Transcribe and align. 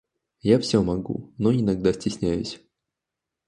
Я 0.41 0.57
всё 0.57 0.81
могу, 0.81 1.31
но 1.37 1.51
иногда 1.53 1.93
стесняюсь. 1.93 2.59